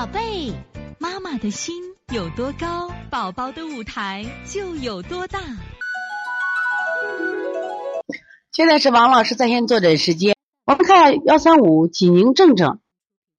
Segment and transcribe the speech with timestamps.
[0.00, 0.50] 宝贝，
[0.98, 1.74] 妈妈的心
[2.10, 5.38] 有多高，宝宝的舞台就有多大。
[8.50, 10.34] 现在是王老师在线坐诊时间，
[10.64, 12.80] 我们看幺三五济宁正正，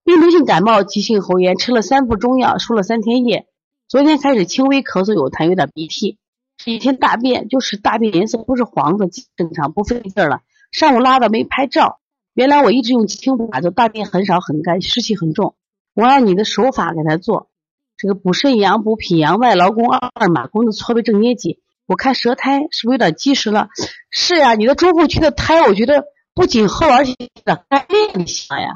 [0.03, 3.47] 病毒性感冒、急性喉炎，吃了三副中药，输了三天液，
[3.87, 6.19] 昨天开始轻微咳嗽、有痰、有点鼻涕，
[6.59, 10.41] 这几天大便就是大便颜色不是黄的，正常不费劲了。
[10.71, 11.99] 上午拉的没拍照，
[12.35, 15.55] 原来我一直用清法就，大便很少很干，湿气很重。
[15.93, 17.49] 我按你的手法给他做，
[17.97, 21.59] 这个补肾阳、补脾阳、外劳宫、二马宫的搓背正捏脊。
[21.85, 23.67] 我看舌苔是不是有点积实了？
[24.09, 28.69] 是呀，你的中后区的苔，我觉得不仅厚，而且干裂的像呀，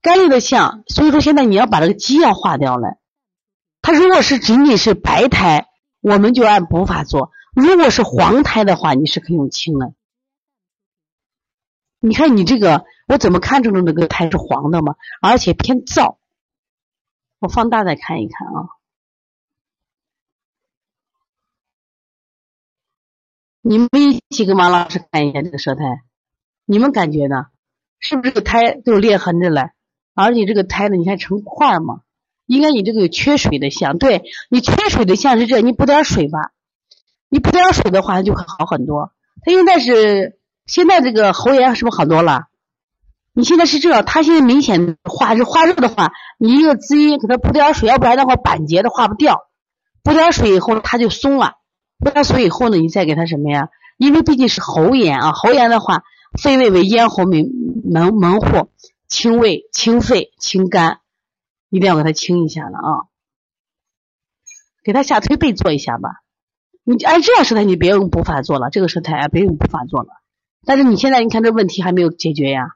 [0.00, 0.84] 干裂的像。
[0.86, 2.98] 所以说现在你要把这个积要化掉了。
[3.80, 5.66] 它如果是仅仅是白苔，
[6.00, 9.92] 我们就按补法做；如果是黄苔的话，你是可以用清的。
[11.98, 14.94] 你看你这个，我怎么看出来这个苔是黄的吗？
[15.20, 16.16] 而且偏燥。
[17.40, 18.72] 我放大再看一看啊。
[23.60, 26.02] 你们一起跟王老师看一下这个舌苔，
[26.64, 27.48] 你们感觉呢？
[27.98, 29.72] 是不是这个苔都有裂痕着了？
[30.14, 32.00] 而且这个苔呢，你看成块嘛？
[32.46, 36.52] 应该你这个有缺水的象，对你缺水的象是这，你补点水吧。
[37.28, 39.12] 你补点水的话，它就会好很多。
[39.44, 40.38] 它现在是。
[40.64, 42.46] 现在这个喉炎是不是好多了？
[43.34, 49.48] 你现在是这样，他现在明显化热，化热的话，你一个滋阴，给他补点水，要不然的话板结的化不掉。
[50.02, 51.54] 补点水以后，它就松了。
[51.98, 53.68] 补点水以后呢，你再给他什么呀？
[53.96, 56.02] 因为毕竟是喉炎啊，喉炎的话，
[56.40, 57.46] 肺胃为咽喉门
[57.84, 58.68] 门门户，
[59.08, 60.98] 清胃、清肺、清肝，
[61.70, 62.90] 一定要给他清一下了啊。
[64.84, 66.08] 给他下推背做一下吧。
[66.84, 70.08] 你按这样舌苔，你别用补法做了，这个舌苔啊，别用补法做了。
[70.66, 72.70] 但是你现在你看这问题还没有解决呀，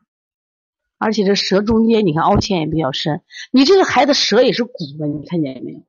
[0.98, 5.82] 而且这舌中间你看凹陷也比较深，你这个孩子舌也是鼓的，你看见没有？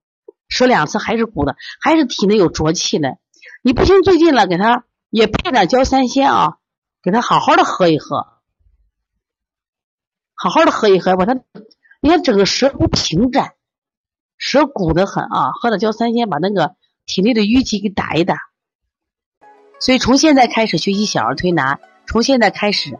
[0.49, 3.17] 舌两侧还是鼓的，还是体内有浊气的。
[3.61, 6.58] 你不行最近了，给他也配点焦三仙啊，
[7.02, 8.27] 给他好好的喝一喝，
[10.33, 11.33] 好好的喝一喝，把他
[12.02, 13.53] 你看整个舌不平展，
[14.37, 18.37] 舌鼓的很啊，喝点焦三仙把那个体内的淤积给打一打。
[19.80, 22.99] 所以从现在开始学习小儿推拿，从现在开始